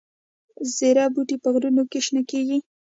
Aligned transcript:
زیره 0.75 1.05
بوټی 1.13 1.35
په 1.43 1.49
غرونو 1.53 1.83
کې 1.91 1.99
شنه 2.05 2.21
کیږي؟ 2.29 2.57